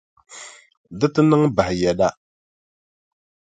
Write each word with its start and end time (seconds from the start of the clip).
Di 0.99 1.07
ti 1.13 1.21
niŋ 1.29 1.43
bahi 1.55 1.75
yɛda. 1.81 2.09